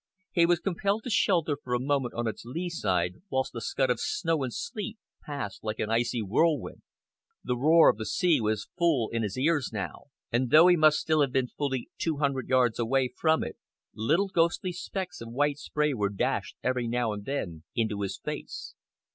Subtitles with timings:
[0.31, 3.91] He was compelled to shelter for a moment on its lee side, whilst a scud
[3.91, 6.81] of snow and sleet passed like an icy whirlwind.
[7.43, 10.97] The roar of the sea was full in his ears now, and though he must
[10.97, 13.57] still have been fully two hundred yards away from it,
[13.93, 18.73] little ghostly specks of white spray were dashed, every now and then, into his face.